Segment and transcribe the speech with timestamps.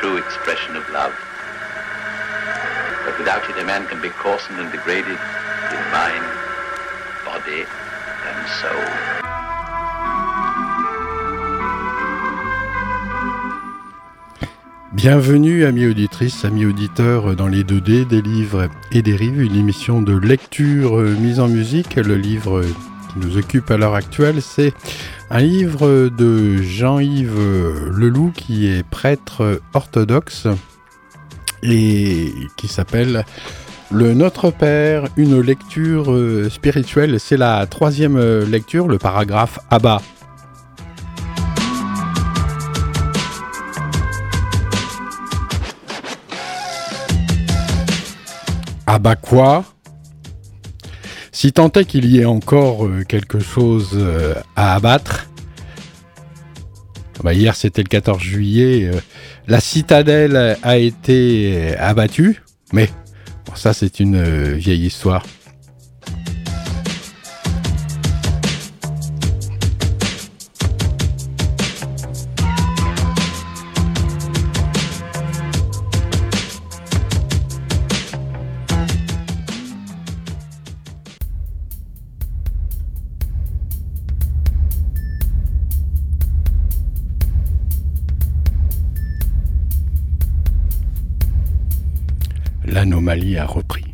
[0.00, 1.14] true expression of love.
[3.04, 5.18] But without it, a man can be coarsened and degraded
[5.76, 6.24] in mind,
[7.24, 7.64] body,
[8.28, 8.84] and soul.
[14.92, 20.02] Bienvenue amis auditrices, amis auditeurs dans les 2D des livres et des rives, une émission
[20.02, 21.96] de lecture mise en musique.
[21.96, 22.62] Le livre
[23.16, 24.72] nous occupe à l'heure actuelle, c'est
[25.30, 30.46] un livre de Jean-Yves Leloup qui est prêtre orthodoxe
[31.62, 33.24] et qui s'appelle
[33.90, 36.14] Le Notre Père, une lecture
[36.50, 37.18] spirituelle.
[37.18, 40.00] C'est la troisième lecture, le paragraphe Abba.
[48.86, 49.64] Abba quoi?
[51.36, 55.28] Si tant est qu'il y ait encore euh, quelque chose euh, à abattre,
[57.22, 58.98] bah hier c'était le 14 juillet, euh,
[59.46, 62.88] la citadelle a été abattue, mais
[63.54, 65.26] ça c'est une vieille histoire.
[93.16, 93.84] A repris.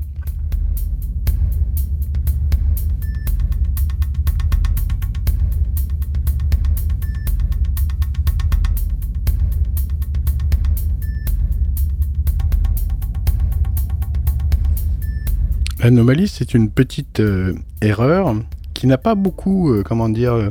[15.78, 18.34] L'anomalie, c'est une petite euh, erreur
[18.74, 20.50] qui n'a pas beaucoup, euh, comment dire, euh,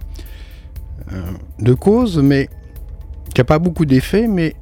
[1.60, 2.50] de cause, mais
[3.34, 4.56] qui n'a pas beaucoup d'effet, mais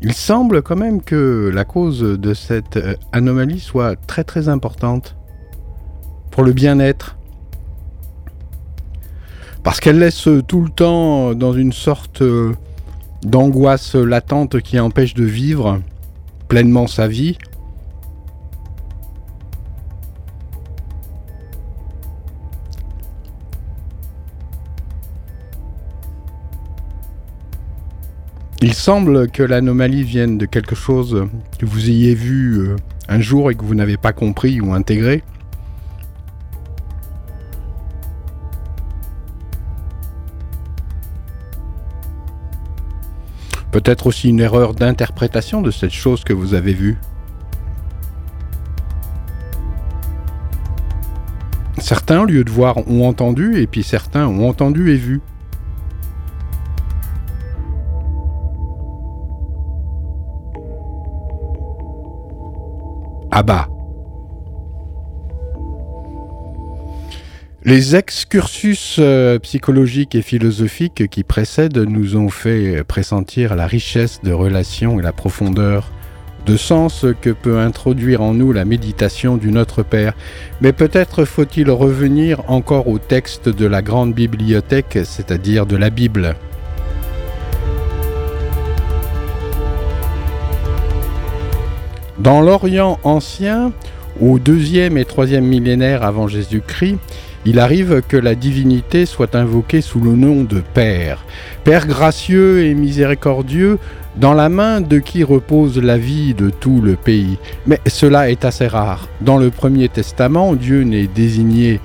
[0.00, 5.16] il semble quand même que la cause de cette euh, anomalie soit très très importante
[6.30, 7.16] pour le bien-être.
[9.64, 12.54] Parce qu'elle laisse tout le temps dans une sorte euh,
[13.22, 15.80] d'angoisse latente qui empêche de vivre
[16.46, 17.36] pleinement sa vie.
[28.60, 31.28] Il semble que l'anomalie vienne de quelque chose
[31.60, 32.76] que vous ayez vu euh,
[33.08, 35.22] un jour et que vous n'avez pas compris ou intégré.
[43.70, 46.98] Peut-être aussi une erreur d'interprétation de cette chose que vous avez vue.
[51.78, 55.20] Certains, au lieu de voir, ont entendu, et puis certains ont entendu et vu.
[67.64, 74.32] Les excursus euh, psychologiques et philosophiques qui précèdent nous ont fait pressentir la richesse de
[74.32, 75.90] relations et la profondeur
[76.46, 80.14] de sens que peut introduire en nous la méditation du Notre Père.
[80.60, 86.36] Mais peut-être faut-il revenir encore au texte de la grande bibliothèque, c'est-à-dire de la Bible.
[92.18, 93.70] Dans l'Orient ancien,
[94.20, 96.98] au deuxième et troisième millénaire avant Jésus-Christ,
[97.44, 101.24] il arrive que la divinité soit invoquée sous le nom de Père.
[101.62, 103.78] Père gracieux et miséricordieux,
[104.16, 107.38] dans la main de qui repose la vie de tout le pays.
[107.68, 109.08] Mais cela est assez rare.
[109.20, 111.80] Dans le Premier Testament, Dieu n'est désigné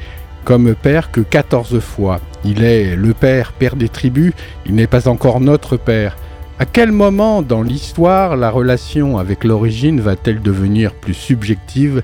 [0.46, 2.20] comme Père que 14 fois.
[2.44, 4.34] Il est le Père, Père des tribus,
[4.66, 6.18] il n'est pas encore notre Père.
[6.64, 12.02] À quel moment dans l'histoire la relation avec l'origine va-t-elle devenir plus subjective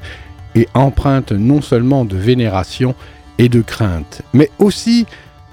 [0.53, 2.93] et empreinte non seulement de vénération
[3.37, 5.05] et de crainte, mais aussi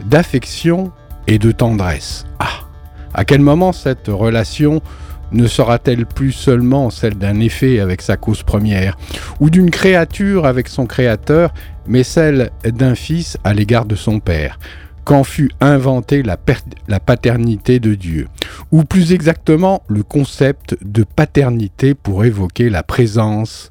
[0.04, 0.90] d'affection
[1.28, 2.24] et de tendresse?
[2.40, 2.64] Ah!
[3.14, 4.82] À quel moment cette relation
[5.30, 8.96] ne sera-t-elle plus seulement celle d'un effet avec sa cause première,
[9.38, 11.54] ou d'une créature avec son créateur,
[11.86, 14.58] mais celle d'un fils à l'égard de son père?
[15.06, 16.36] Quand fut inventée la,
[16.88, 18.26] la, paternité de Dieu,
[18.72, 23.70] ou plus exactement le concept de paternité pour évoquer la présence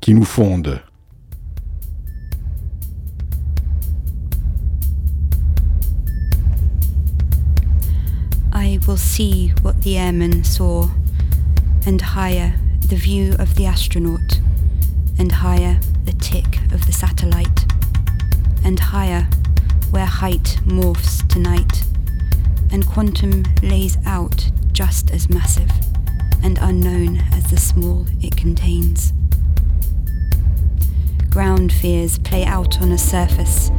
[0.00, 0.80] qui nous fonde.
[8.54, 10.88] I will see what the airman saw,
[11.88, 12.52] and higher
[12.88, 14.40] the view of the astronaut,
[15.18, 17.66] and higher the tick of the satellite,
[18.64, 19.26] and higher
[19.90, 21.84] where height morphs to night,
[22.70, 25.70] and quantum lays out just as massive
[26.42, 29.12] and unknown as the small it contains.
[31.30, 33.70] Ground fears play out on a surface,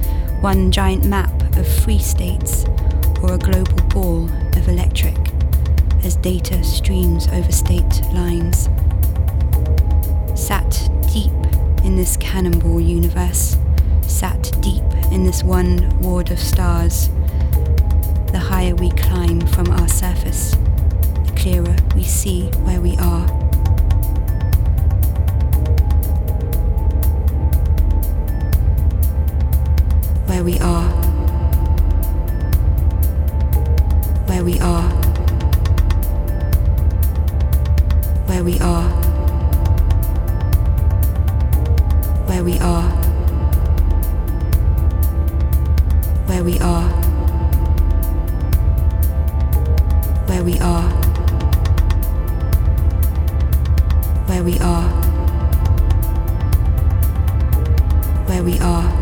[0.42, 2.66] one giant map of free states
[3.22, 5.18] or a global ball of electric
[6.04, 8.70] as data streams over state lines.
[10.40, 11.32] Sat deep
[11.84, 13.58] in this cannonball universe,
[14.02, 17.10] sat deep in this one ward of stars,
[18.32, 20.52] the higher we climb from our surface,
[21.26, 23.28] the clearer we see where we are.
[30.28, 31.10] Where we are.
[34.30, 34.90] where we are,
[38.28, 38.90] where we are,
[42.28, 42.99] where we are,
[46.40, 46.90] where we are,
[50.28, 50.90] where we are,
[54.26, 54.90] where we are,
[58.26, 58.99] where we are.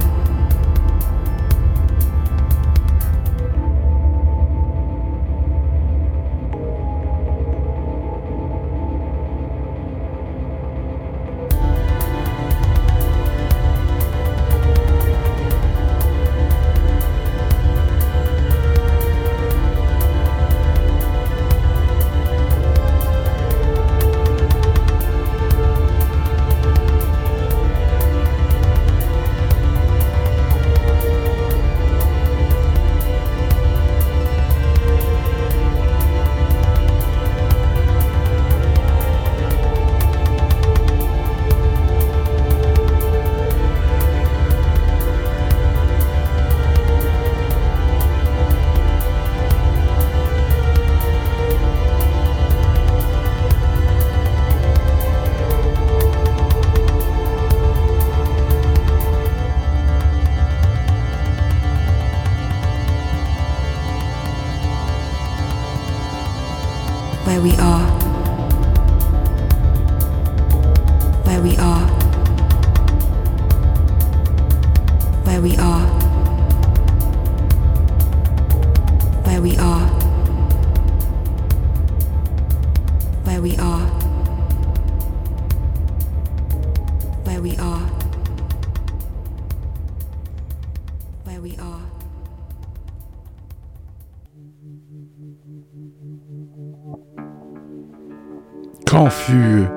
[99.27, 99.67] Fut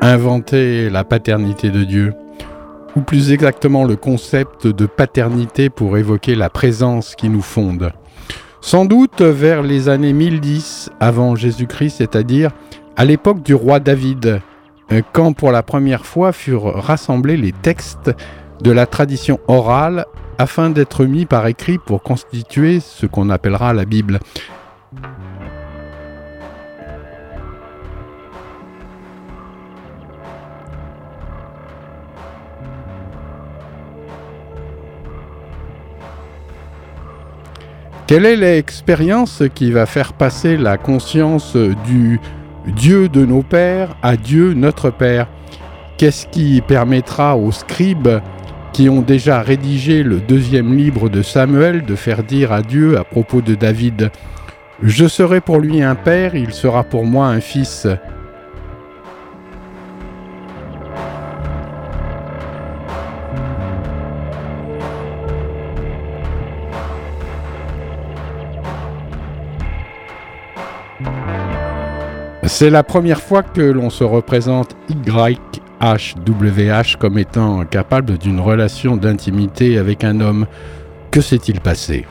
[0.00, 2.14] inventé la paternité de Dieu,
[2.96, 7.92] ou plus exactement le concept de paternité pour évoquer la présence qui nous fonde.
[8.62, 12.50] Sans doute vers les années 1010 avant Jésus-Christ, c'est-à-dire
[12.96, 14.40] à, l'époque du roi David,
[14.90, 18.10] euh, quand pour la première fois furent rassemblés les textes
[18.62, 20.06] de la tradition orale
[20.38, 24.18] afin d'être mis par écrit pour constituer ce qu'on appellera la Bible.
[38.12, 42.20] Quelle est l'expérience qui va faire passer la conscience du
[42.66, 45.28] Dieu de nos pères à Dieu notre Père?
[45.96, 48.20] Qu'est-ce qui permettra aux scribes
[48.74, 53.04] qui ont déjà rédigé le deuxième livre de Samuel de faire dire à Dieu à
[53.04, 54.10] propos de David
[54.82, 57.86] Je serai pour lui un père, il sera pour moi un fils.
[72.62, 79.78] C'est la première fois que l'on se représente YHWH comme étant capable d'une relation d'intimité
[79.78, 80.46] avec un homme.
[81.10, 82.06] Que s'est-il passé?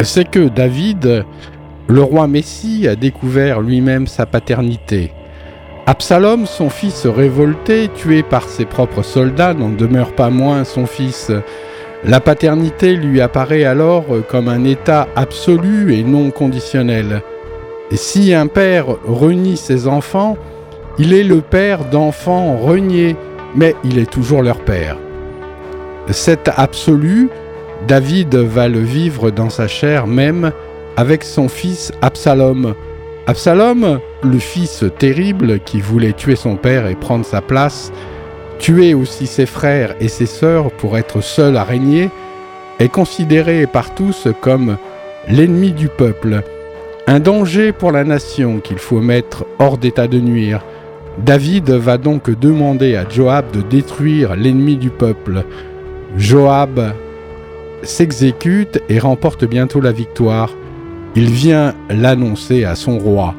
[0.00, 1.26] C'est que David,
[1.88, 5.12] le roi Messie, a découvert lui-même sa paternité.
[5.84, 11.30] Absalom, son fils révolté, tué par ses propres soldats, n'en demeure pas moins son fils.
[12.06, 17.22] La paternité lui apparaît alors comme un état absolu et non conditionnel.
[17.90, 20.36] Et si un père renie ses enfants,
[20.98, 23.16] il est le père d'enfants reniés,
[23.54, 24.98] mais il est toujours leur père.
[26.10, 27.30] Cet absolu,
[27.88, 30.52] David va le vivre dans sa chair même
[30.98, 32.74] avec son fils Absalom.
[33.26, 37.90] Absalom, le fils terrible qui voulait tuer son père et prendre sa place,
[38.64, 42.08] tuer aussi ses frères et ses sœurs pour être seul à régner,
[42.78, 44.78] est considéré par tous comme
[45.28, 46.40] l'ennemi du peuple,
[47.06, 50.64] un danger pour la nation qu'il faut mettre hors d'état de nuire.
[51.18, 55.44] David va donc demander à Joab de détruire l'ennemi du peuple.
[56.16, 56.94] Joab
[57.82, 60.48] s'exécute et remporte bientôt la victoire.
[61.16, 63.34] Il vient l'annoncer à son roi.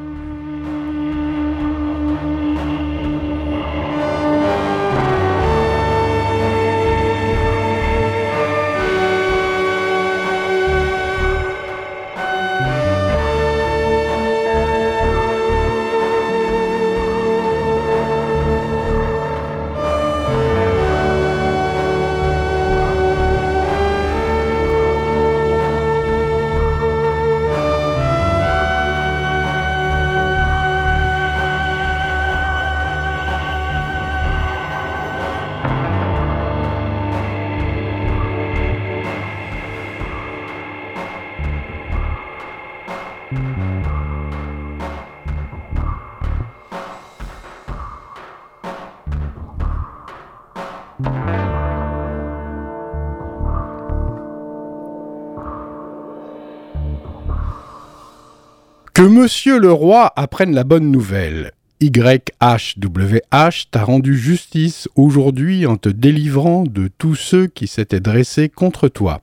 [59.26, 61.50] Monsieur le roi apprenne la bonne nouvelle.
[61.80, 68.86] YHWH t'a rendu justice aujourd'hui en te délivrant de tous ceux qui s'étaient dressés contre
[68.86, 69.20] toi.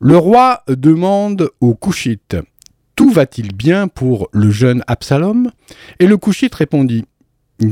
[0.00, 2.38] Le roi demande au Couchite
[2.96, 5.52] Tout va-t-il bien pour le jeune Absalom?
[6.00, 7.04] Et le Couchite répondit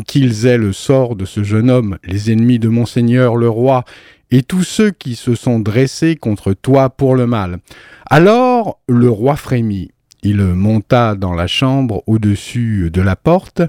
[0.07, 3.85] Qu'ils aient le sort de ce jeune homme, les ennemis de monseigneur le roi,
[4.31, 7.59] et tous ceux qui se sont dressés contre toi pour le mal.
[8.09, 9.91] Alors le roi frémit
[10.23, 13.63] il monta dans la chambre au-dessus de la porte.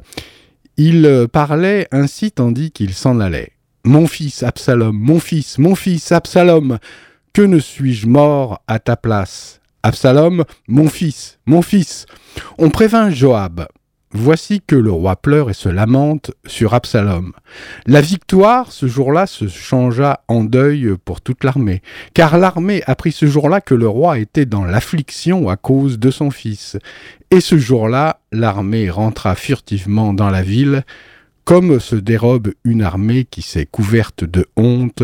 [0.78, 3.52] Il parlait ainsi tandis qu'il s'en allait.
[3.84, 6.80] Mon fils Absalom, mon fils, mon fils Absalom,
[7.34, 9.62] que ne suis-je mort à ta place?
[9.84, 12.06] Absalom, mon fils, mon fils.
[12.58, 13.68] On prévint Joab.
[14.12, 17.32] Voici que le roi pleure et se lamente sur Absalom.
[17.86, 21.84] La victoire, ce jour-là, se changea en deuil pour toute l'armée,
[22.16, 26.32] car l'armée apprit ce jour-là que le roi était dans l'affliction à cause de son
[26.32, 26.76] fils.
[27.30, 30.84] Et ce jour-là, l'armée rentra furtivement dans la ville,
[31.44, 35.04] comme se dérobe une armée qui s'est couverte de honte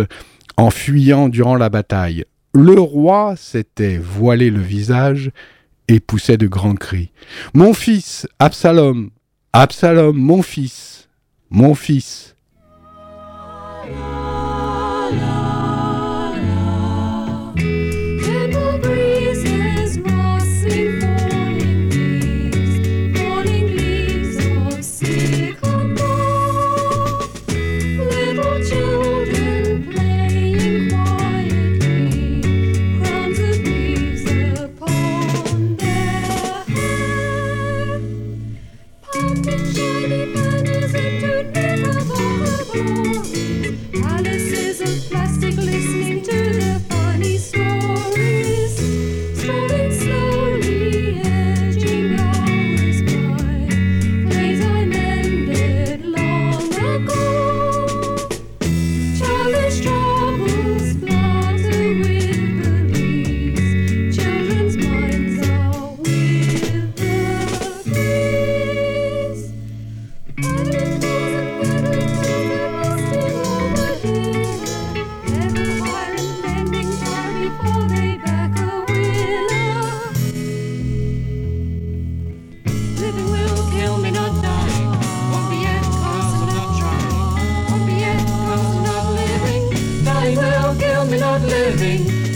[0.57, 2.25] en fuyant durant la bataille.
[2.55, 5.29] Le roi s'était voilé le visage,
[5.87, 7.11] et poussait de grands cris.
[7.53, 9.09] Mon fils, Absalom,
[9.53, 11.09] Absalom, mon fils,
[11.49, 12.34] mon fils.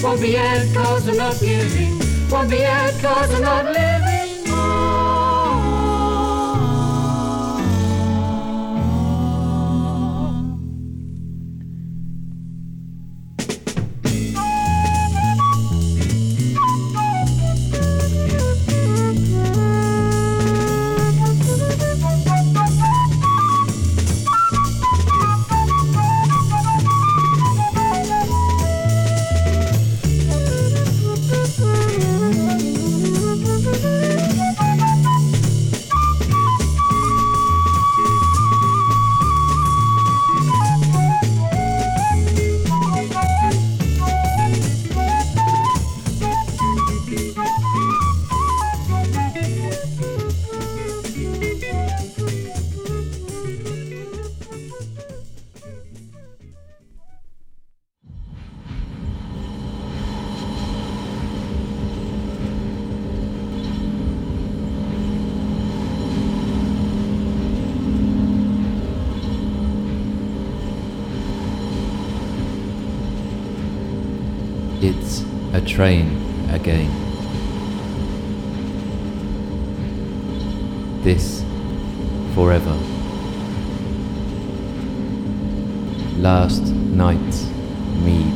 [0.09, 1.99] Won't be it cause I'm not giving.
[2.31, 4.08] Won't be it cause I'm not living.
[75.79, 76.09] Train
[76.49, 76.91] again.
[81.03, 81.41] This
[82.35, 82.77] forever.
[86.17, 86.63] Last
[87.03, 87.45] night's
[88.03, 88.35] mead.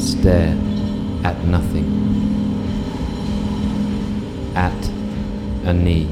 [0.00, 0.56] Stare
[1.22, 1.86] at nothing.
[4.56, 4.88] At
[5.64, 6.08] a knee.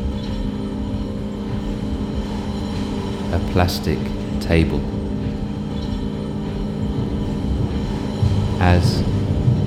[3.32, 3.98] A plastic
[4.38, 5.05] table.
[8.58, 9.02] As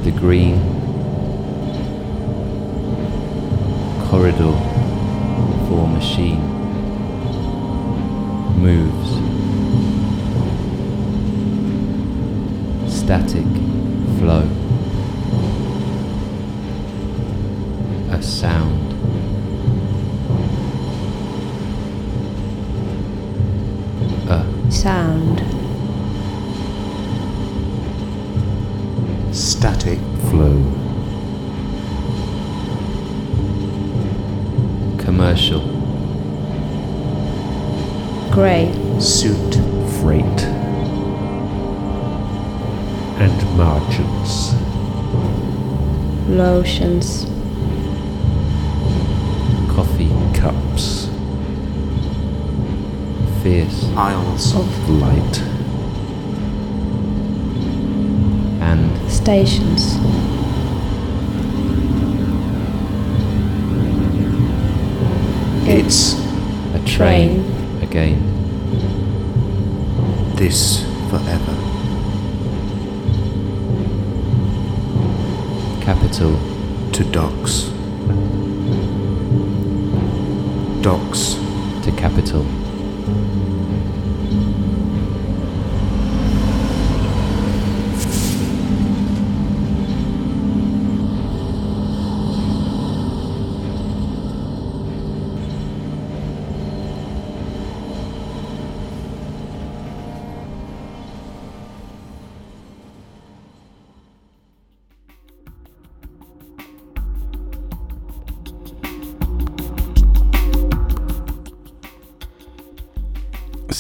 [0.04, 0.60] the green
[4.10, 4.54] corridor
[5.68, 6.42] for machine
[8.58, 9.10] moves.
[12.92, 13.46] Static
[14.18, 14.48] flow.
[18.12, 18.94] A sound.
[24.28, 25.59] A sound.
[29.32, 30.58] Static flow.
[34.98, 35.62] Commercial.
[38.32, 38.72] Grey.
[39.00, 39.56] suit
[40.00, 40.42] freight
[43.20, 44.54] and margins.
[46.30, 47.26] Lotions.
[49.74, 50.10] Coffee.
[50.40, 51.10] Cups
[53.44, 53.84] Fierce.
[53.96, 55.42] aisles Of light
[58.62, 59.96] And stations.
[65.68, 66.16] it's
[66.74, 67.84] a train Train.
[67.84, 68.20] again.
[70.36, 71.56] this forever
[75.80, 76.34] Capital.
[76.92, 77.70] to docks
[80.82, 81.36] docks
[81.86, 82.59] to capital.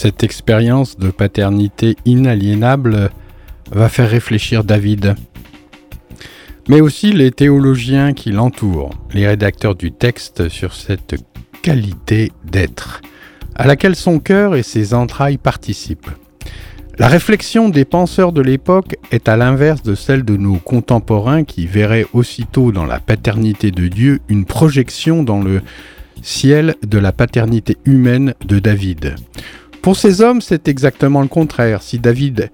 [0.09, 3.11] Cette expérience de paternité inaliénable
[3.69, 5.13] va faire réfléchir David,
[6.67, 11.13] mais aussi les théologiens qui l'entourent, les rédacteurs du texte sur cette
[11.61, 13.01] qualité d'être,
[13.53, 16.09] à laquelle son cœur et ses entrailles participent.
[16.97, 21.67] La réflexion des penseurs de l'époque est à l'inverse de celle de nos contemporains qui
[21.67, 25.61] verraient aussitôt dans la paternité de Dieu une projection dans le
[26.23, 29.15] ciel de la paternité humaine de David.
[29.81, 31.81] Pour ces hommes, c'est exactement le contraire.
[31.81, 32.49] Si David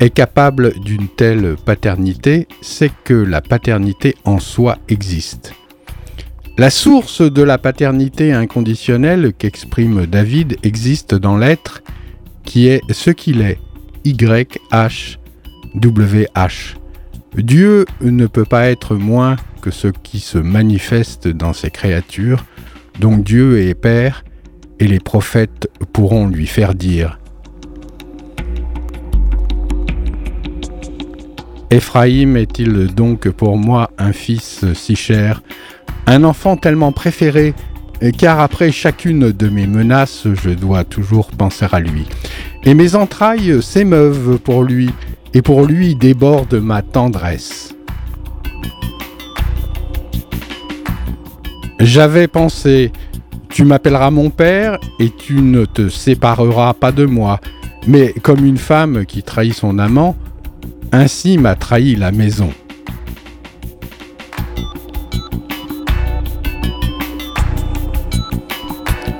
[0.00, 5.54] est capable d'une telle paternité, c'est que la paternité en soi existe.
[6.58, 11.82] La source de la paternité inconditionnelle qu'exprime David existe dans l'être
[12.44, 13.58] qui est ce qu'il est,
[14.04, 15.18] YHWH.
[17.36, 22.44] Dieu ne peut pas être moins que ce qui se manifeste dans ses créatures,
[23.00, 24.24] donc Dieu est Père,
[24.78, 27.18] et les prophètes pourront lui faire dire
[31.70, 35.42] Éphraïm est-il donc pour moi un fils si cher,
[36.06, 37.54] un enfant tellement préféré,
[38.18, 42.04] car après chacune de mes menaces, je dois toujours penser à lui.
[42.64, 44.90] Et mes entrailles s'émeuvent pour lui,
[45.34, 47.74] et pour lui déborde ma tendresse.
[51.80, 52.92] J'avais pensé,
[53.56, 57.40] tu m'appelleras mon père et tu ne te sépareras pas de moi.
[57.86, 60.14] Mais comme une femme qui trahit son amant,
[60.92, 62.50] ainsi m'a trahi la maison.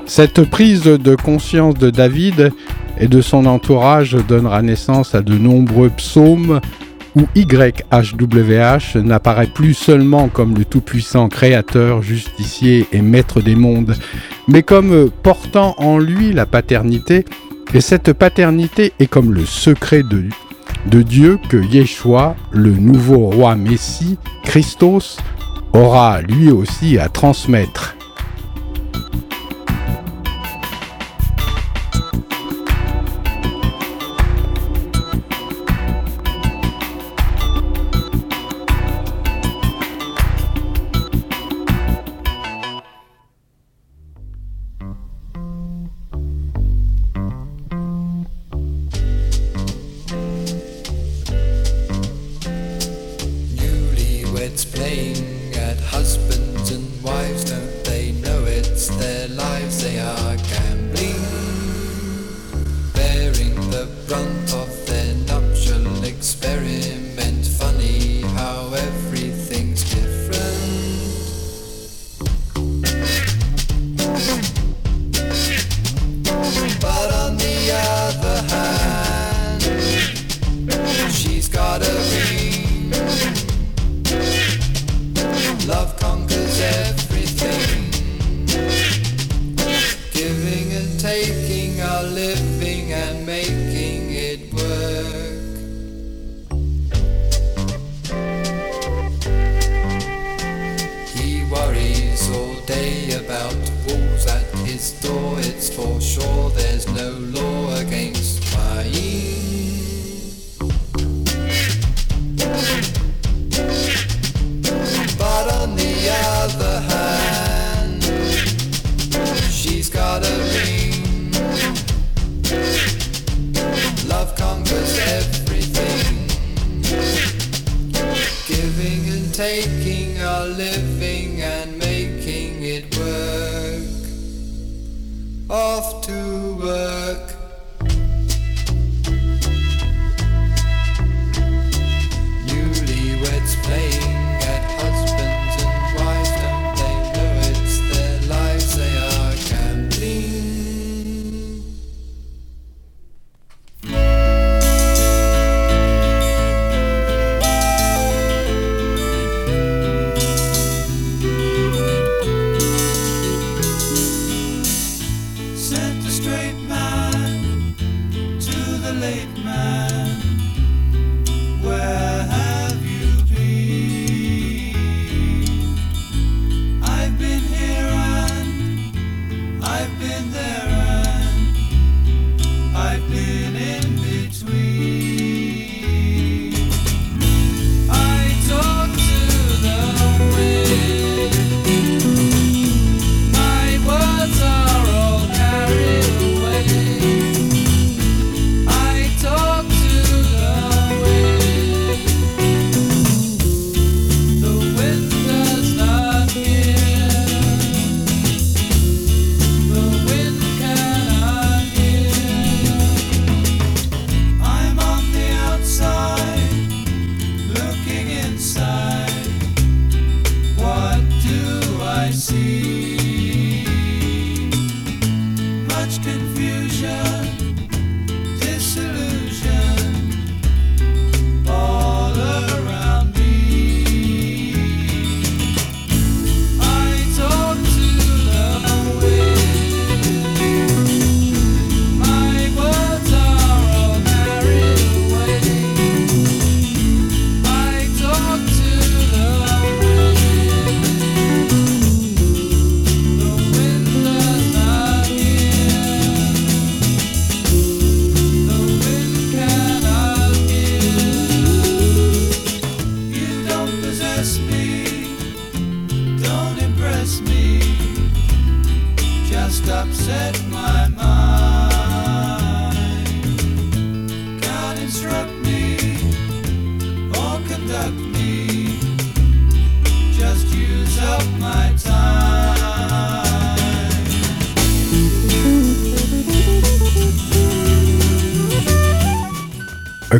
[0.05, 2.51] Cette prise de conscience de David
[2.99, 6.61] et de son entourage donnera naissance à de nombreux psaumes
[7.17, 13.95] où YHWH n'apparaît plus seulement comme le tout-puissant créateur, justicier et maître des mondes,
[14.47, 17.25] mais comme portant en lui la paternité,
[17.73, 20.25] et cette paternité est comme le secret de,
[20.85, 25.17] de Dieu que Yeshua, le nouveau roi Messie, Christos,
[25.73, 27.96] aura lui aussi à transmettre.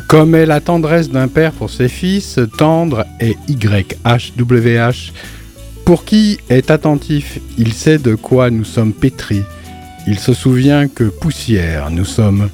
[0.07, 5.11] Comme est la tendresse d'un père pour ses fils, tendre est YHWH.
[5.83, 9.43] Pour qui est attentif, il sait de quoi nous sommes pétris.
[10.07, 12.49] Il se souvient que poussière nous sommes.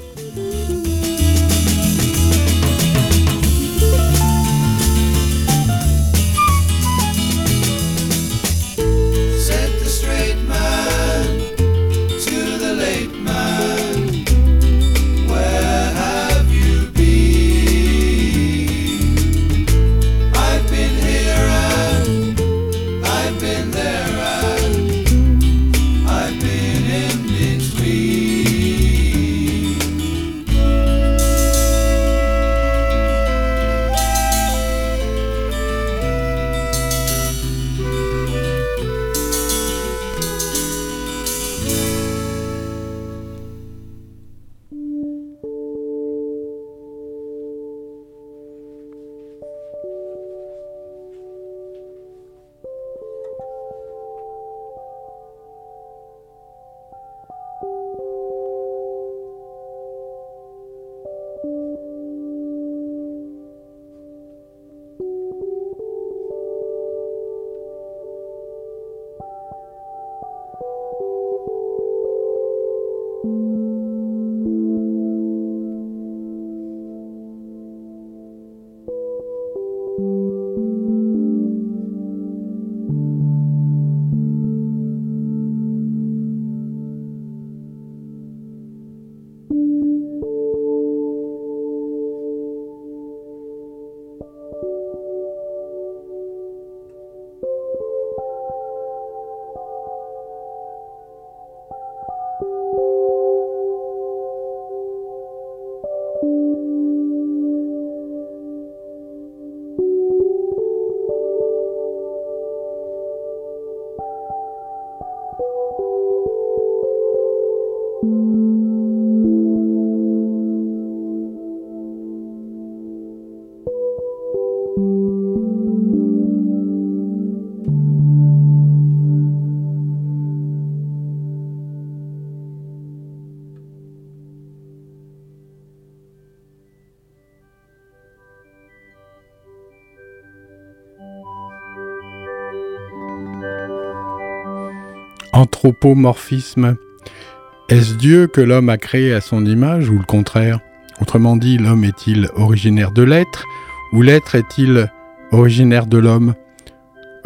[147.68, 150.60] Est-ce Dieu que l'homme a créé à son image ou le contraire?
[151.00, 153.44] Autrement dit, l'homme est-il originaire de l'être
[153.92, 154.90] ou l'être est-il
[155.32, 156.34] originaire de l'homme?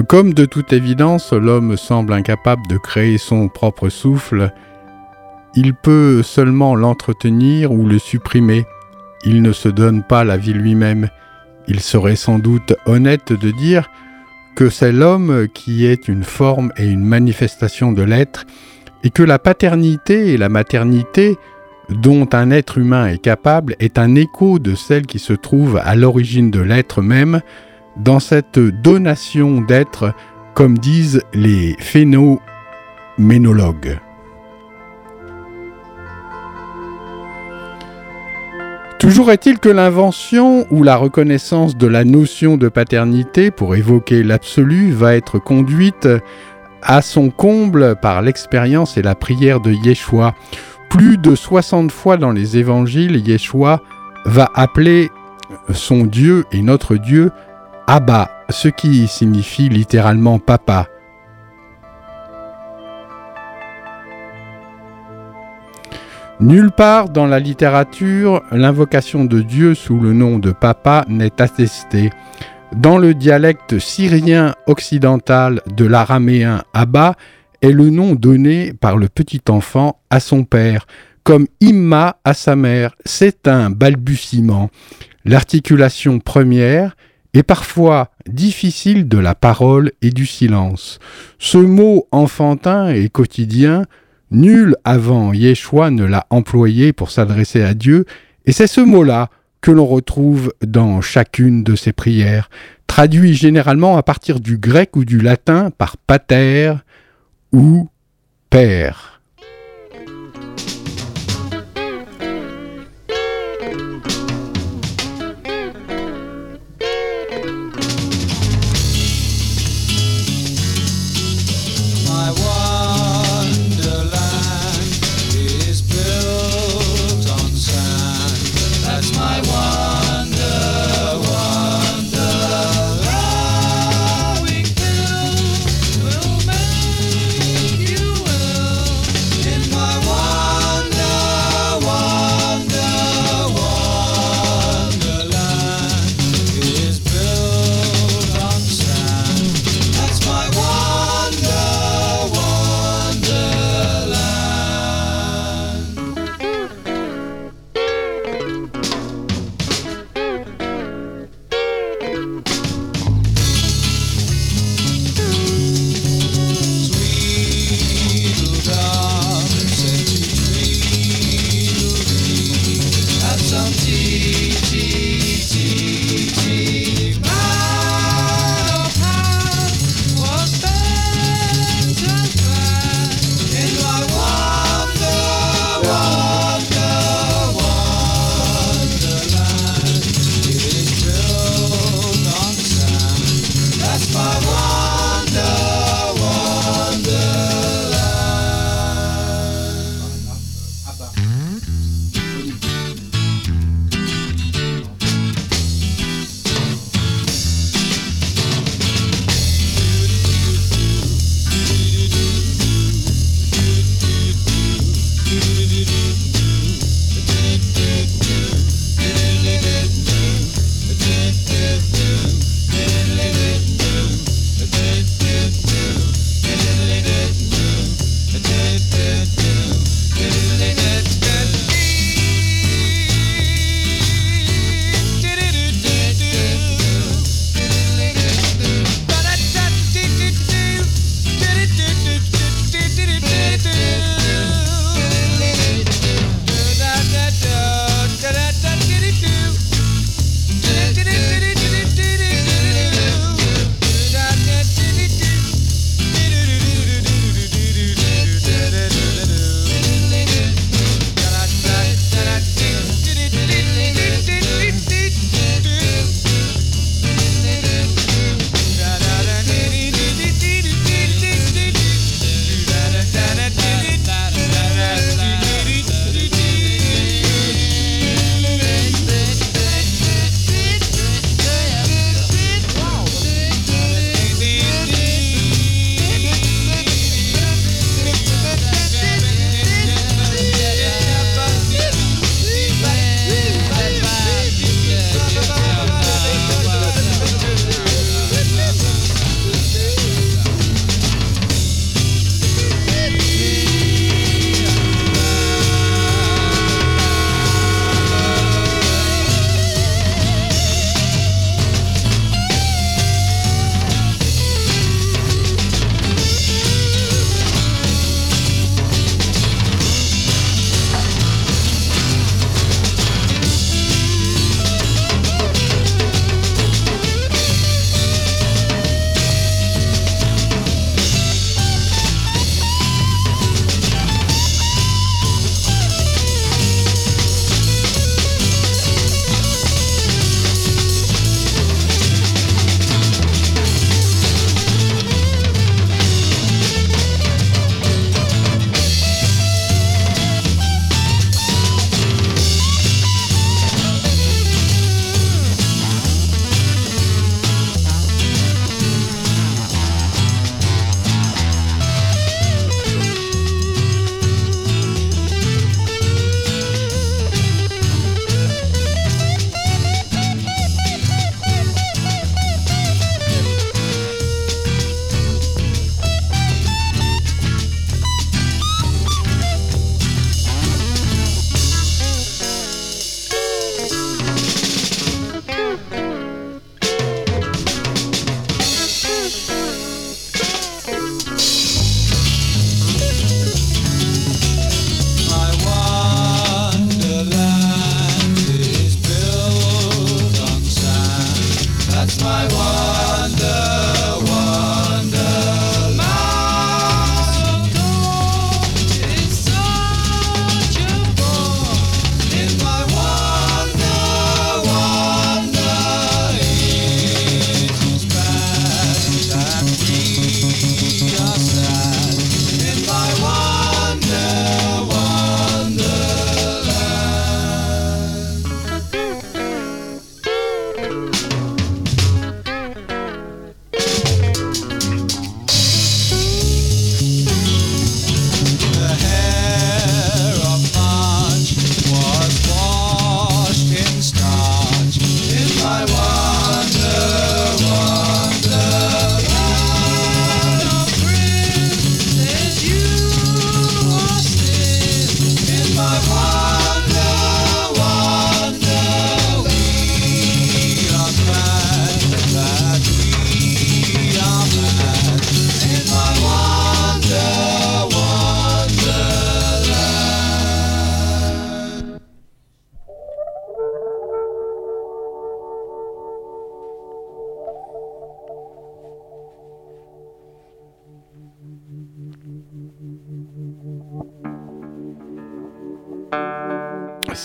[0.08, 4.52] Comme de toute évidence, l'homme semble incapable de créer son propre souffle,
[5.54, 8.64] il peut seulement l'entretenir ou le supprimer.
[9.24, 11.08] Il ne se donne pas la vie lui-même.
[11.66, 13.90] Il serait sans doute honnête de dire
[14.58, 18.44] que c'est l'homme qui est une forme et une manifestation de l'être,
[19.04, 21.36] et que la paternité et la maternité
[21.90, 25.94] dont un être humain est capable est un écho de celle qui se trouve à
[25.94, 27.40] l'origine de l'être même,
[27.98, 30.12] dans cette donation d'être,
[30.54, 34.00] comme disent les phénoménologues.
[39.08, 44.92] Toujours est-il que l'invention ou la reconnaissance de la notion de paternité pour évoquer l'absolu
[44.92, 46.06] va être conduite
[46.82, 50.34] à son comble par l'expérience et la prière de Yeshua.
[50.90, 53.80] Plus de 60 fois dans les évangiles, Yeshua
[54.26, 55.10] va appeler
[55.72, 57.30] son Dieu et notre Dieu
[57.86, 60.86] Abba, ce qui signifie littéralement papa.
[66.40, 72.10] Nulle part dans la littérature, l'invocation de Dieu sous le nom de Papa n'est attestée.
[72.76, 77.16] Dans le dialecte syrien occidental de l'araméen Abba
[77.60, 80.86] est le nom donné par le petit enfant à son père,
[81.24, 82.94] comme Imma à sa mère.
[83.04, 84.70] C'est un balbutiement.
[85.24, 86.94] L'articulation première
[87.34, 91.00] est parfois difficile de la parole et du silence.
[91.40, 93.86] Ce mot enfantin et quotidien
[94.30, 98.04] Nul avant Yeshua ne l'a employé pour s'adresser à Dieu,
[98.44, 102.50] et c'est ce mot-là que l'on retrouve dans chacune de ses prières,
[102.86, 106.74] traduit généralement à partir du grec ou du latin par pater
[107.52, 107.88] ou
[108.50, 109.07] père.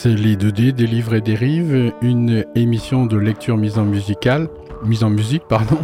[0.04, 4.49] C'est les 2D des livres et des rives, une émission de lecture mise en musicale,
[4.84, 5.78] mise en musique, pardon.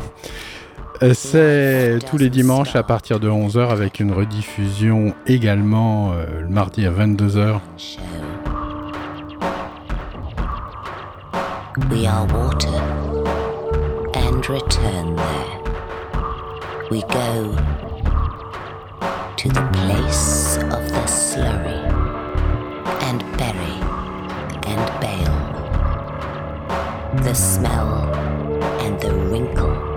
[1.02, 6.50] Euh, C'est tous les dimanches à partir de 11h avec une rediffusion également euh, le
[6.50, 7.62] mardi à 22h.
[11.90, 12.82] We are water
[14.16, 15.60] and return there.
[16.92, 17.56] We go
[19.38, 21.80] to the place of the slurry
[23.08, 23.79] and bury
[27.24, 28.14] The smell
[28.80, 29.89] and the wrinkle,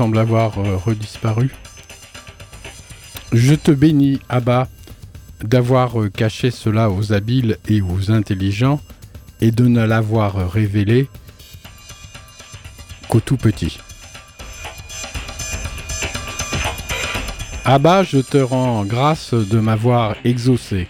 [0.00, 1.50] avoir euh, redisparu.
[3.32, 4.68] Je te bénis, Abba,
[5.42, 8.80] d'avoir euh, caché cela aux habiles et aux intelligents,
[9.40, 11.08] et de ne l'avoir euh, révélé
[13.08, 13.78] qu'aux tout petits.
[17.64, 20.88] Abba, je te rends grâce de m'avoir exaucé.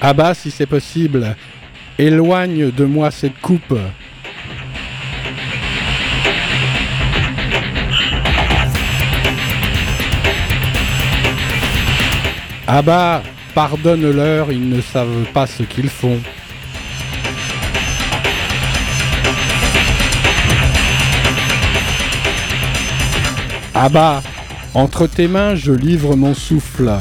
[0.00, 1.36] Abba, si c'est possible,
[1.98, 3.74] éloigne de moi cette coupe.
[12.66, 13.22] Abba,
[13.54, 16.20] pardonne-leur, ils ne savent pas ce qu'ils font.
[23.74, 24.22] Abba,
[24.74, 26.92] entre tes mains, je livre mon souffle.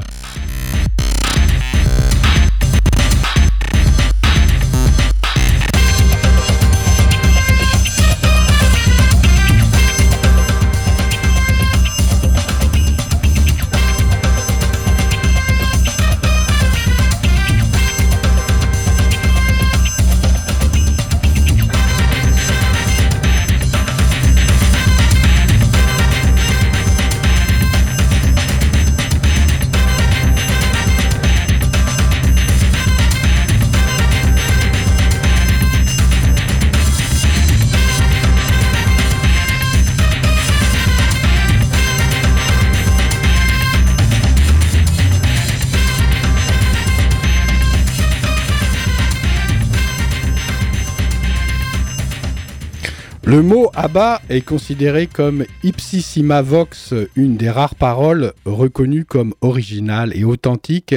[53.28, 60.16] Le mot Abba est considéré comme ipsissima vox, une des rares paroles reconnues comme originales
[60.16, 60.96] et authentiques,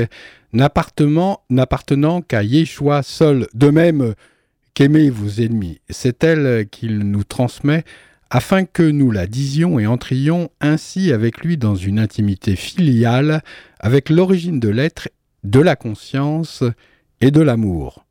[0.53, 1.43] n'appartenant
[2.23, 4.15] qu'à Yeshua seul, de même
[4.75, 5.81] qu'aimez vos ennemis.
[5.91, 7.83] C'est elle qu'il nous transmet
[8.31, 13.43] afin que nous la disions et entrions ainsi avec lui dans une intimité filiale,
[13.81, 15.09] avec l'origine de l'être,
[15.43, 16.63] de la conscience
[17.21, 18.05] et de l'amour.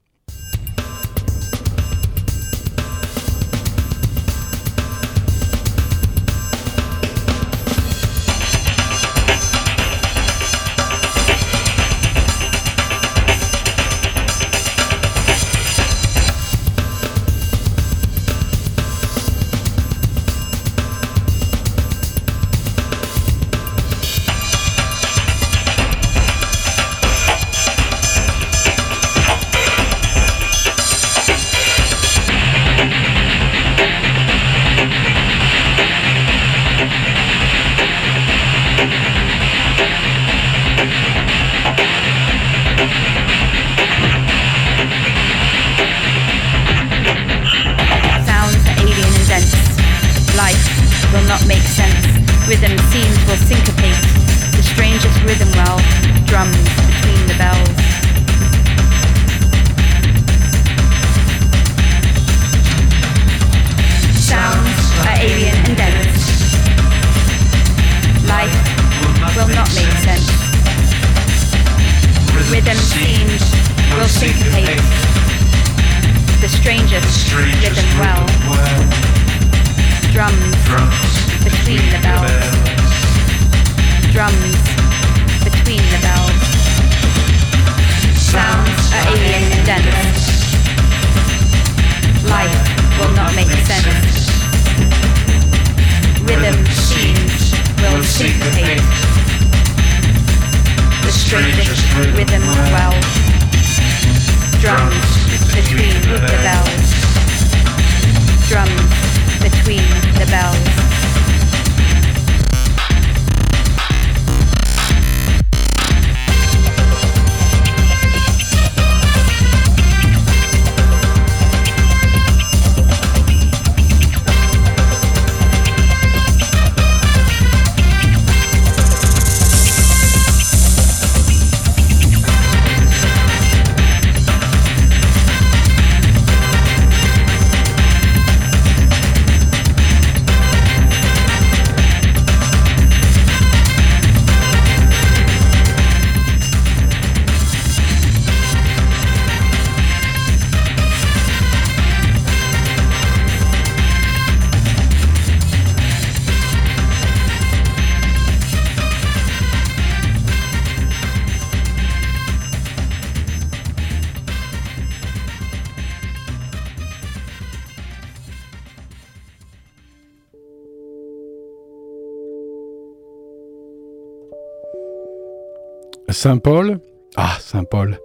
[176.12, 176.80] Saint Paul,
[177.18, 178.00] ah Saint Paul,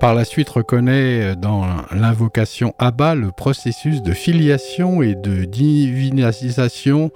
[0.00, 7.10] par la suite reconnaît dans l'invocation Abba le processus de filiation et de divinisation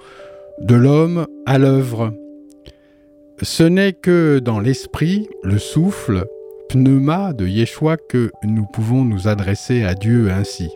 [0.59, 2.13] de l'homme à l'œuvre.
[3.41, 6.25] Ce n'est que dans l'esprit, le souffle,
[6.69, 10.69] pneuma de Yeshua que nous pouvons nous adresser à Dieu ainsi.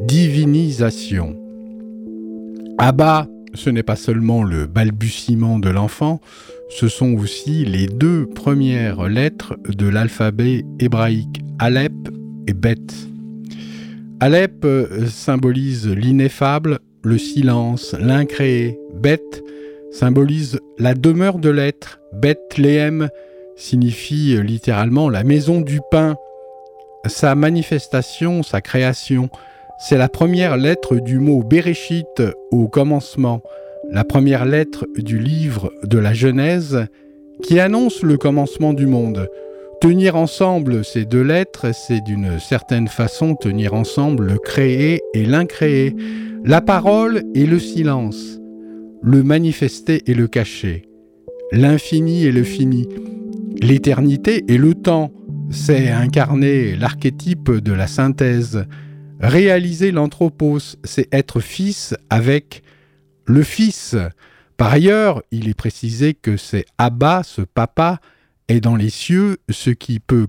[0.00, 1.36] Divinisation.
[2.78, 6.20] Abba, ce n'est pas seulement le balbutiement de l'enfant,
[6.70, 11.92] ce sont aussi les deux premières lettres de l'alphabet hébraïque, Alep
[12.46, 12.76] et Bet.
[14.20, 18.78] Alep euh, symbolise l'ineffable, le silence, l'incréé.
[18.94, 19.20] Bet
[19.90, 22.00] symbolise la demeure de l'être.
[22.12, 23.08] Bethléem
[23.56, 26.16] signifie littéralement la maison du pain.
[27.06, 29.28] Sa manifestation, sa création,
[29.78, 33.42] c'est la première lettre du mot Bereshit au commencement
[33.92, 36.86] la première lettre du livre de la Genèse
[37.42, 39.28] qui annonce le commencement du monde.
[39.80, 45.96] Tenir ensemble ces deux lettres, c'est d'une certaine façon tenir ensemble le créé et l'incréé,
[46.44, 48.38] la parole et le silence,
[49.02, 50.82] le manifester et le cacher,
[51.50, 52.86] l'infini et le fini,
[53.60, 55.12] l'éternité et le temps.
[55.50, 58.66] C'est incarner l'archétype de la synthèse.
[59.18, 62.62] Réaliser l'anthropos, c'est être fils avec
[63.30, 63.96] le Fils.
[64.56, 68.00] Par ailleurs, il est précisé que c'est Abba, ce papa,
[68.48, 70.26] est dans les cieux, ce qui peut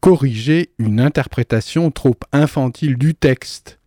[0.00, 3.78] corriger une interprétation trop infantile du texte.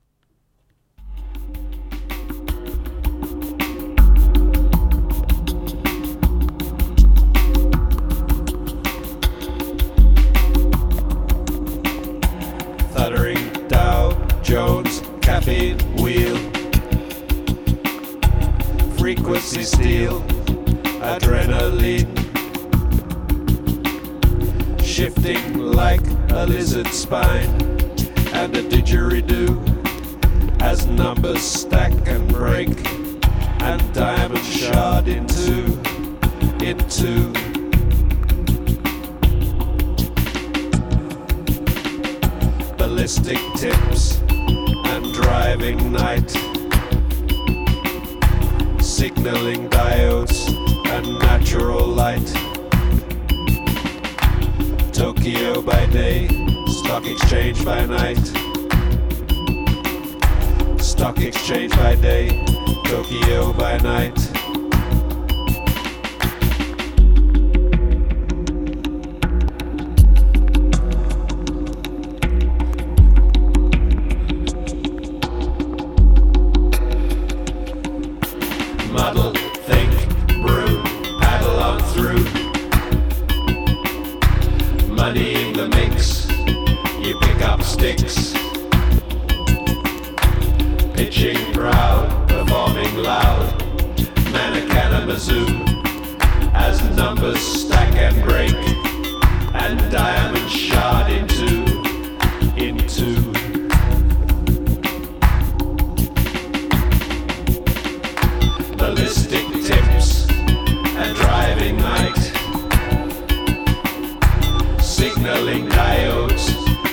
[114.99, 116.45] Signaling diodes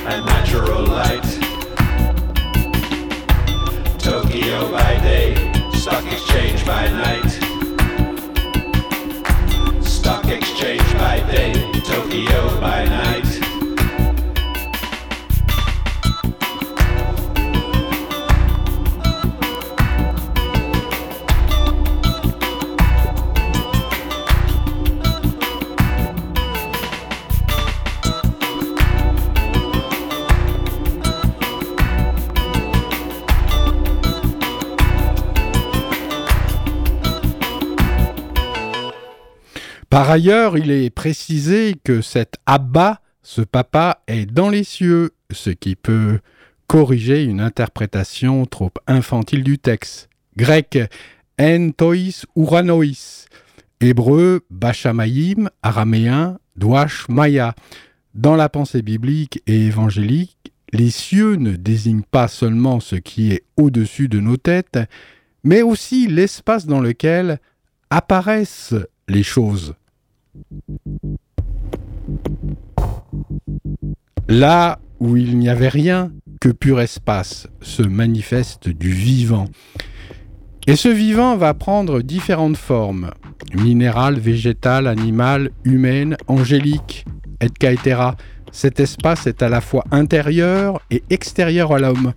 [0.07, 1.29] and natural light.
[3.99, 5.35] Tokyo by day,
[5.73, 7.31] stock exchange by night.
[9.83, 11.53] Stock exchange by day,
[11.85, 13.16] Tokyo by night.
[39.97, 45.49] Par ailleurs, il est précisé que cet Abba, ce papa, est dans les cieux, ce
[45.49, 46.19] qui peut
[46.67, 50.11] corriger une interprétation trop infantile du texte.
[50.37, 50.79] Grec,
[51.41, 53.25] en tois uranois.
[53.81, 57.55] Hébreu, bachamayim, araméen, douash maya.
[58.15, 63.45] Dans la pensée biblique et évangélique, les cieux ne désignent pas seulement ce qui est
[63.57, 64.79] au-dessus de nos têtes,
[65.43, 67.41] mais aussi l'espace dans lequel
[67.89, 68.75] apparaissent
[69.09, 69.75] les choses.
[74.29, 76.11] Là où il n'y avait rien
[76.41, 79.49] que pur espace se manifeste du vivant.
[80.67, 83.13] Et ce vivant va prendre différentes formes,
[83.55, 87.05] minérale, végétale, animale, humaine, angélique,
[87.41, 88.01] etc.
[88.51, 92.13] Cet espace est à la fois intérieur et extérieur à l'homme.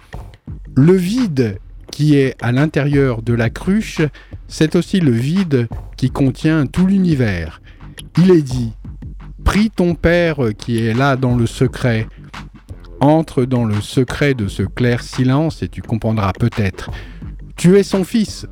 [0.75, 1.59] Le vide
[1.91, 4.01] qui est à l'intérieur de la cruche,
[4.47, 5.67] c'est aussi le vide
[5.97, 7.61] qui contient tout l'univers.
[8.17, 8.73] Il est dit,
[9.43, 12.07] prie ton Père qui est là dans le secret,
[12.99, 16.89] entre dans le secret de ce clair silence et tu comprendras peut-être.
[17.55, 18.47] Tu es son fils,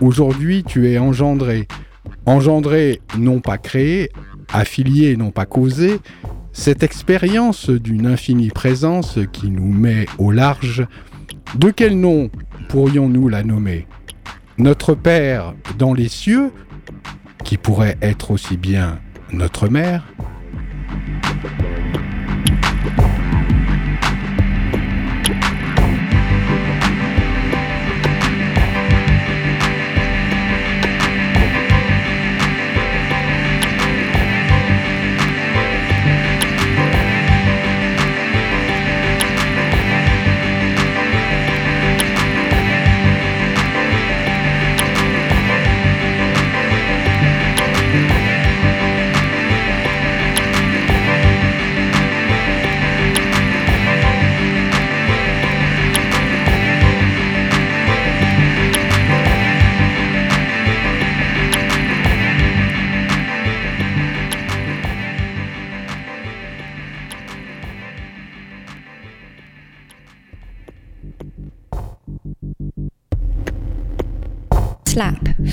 [0.00, 1.66] aujourd'hui tu es engendré.
[2.26, 4.10] Engendré, non pas créé,
[4.52, 6.00] affilié, non pas causé,
[6.52, 10.86] cette expérience d'une infinie présence qui nous met au large,
[11.54, 12.30] de quel nom
[12.68, 13.86] pourrions-nous la nommer?
[14.58, 16.52] Notre Père dans les cieux,
[17.44, 18.98] qui pourrait être aussi bien
[19.32, 20.04] notre mère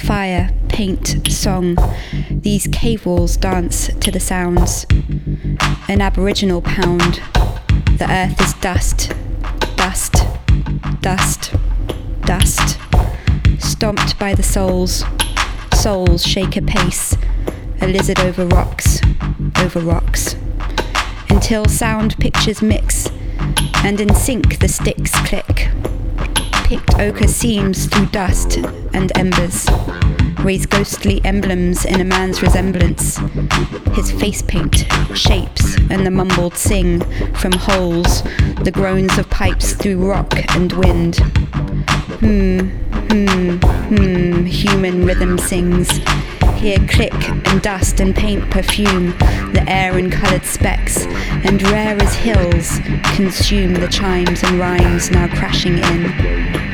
[0.06, 1.76] fire, paint, song.
[2.30, 4.86] These cave walls dance to the sounds.
[5.88, 7.22] An aboriginal pound.
[7.98, 9.14] The earth is dust,
[9.76, 10.14] dust,
[11.02, 11.56] dust,
[12.22, 12.78] dust.
[13.58, 15.04] Stomped by the souls,
[15.74, 17.18] souls shake apace,
[17.82, 19.02] a lizard over rocks,
[19.58, 20.36] over rocks,
[21.30, 23.10] until sound pictures mix,
[23.84, 25.70] and in sync the sticks click.
[26.66, 28.58] Picked ochre seams through dust
[28.96, 29.70] and embers,
[30.40, 33.18] raise ghostly emblems in a man's resemblance.
[33.94, 37.02] His face paint shapes and the mumbled sing
[37.36, 38.24] from holes,
[38.64, 41.18] the groans of pipes through rock and wind.
[42.20, 42.60] Hmm,
[43.10, 46.00] hmm, hmm, human rhythm sings.
[46.58, 49.12] Hear click and dust and paint perfume
[49.54, 51.06] the air in coloured specks,
[51.46, 52.80] and rare as hills
[53.16, 56.65] consume the chimes and rhymes now crashing in.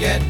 [0.00, 0.29] Shall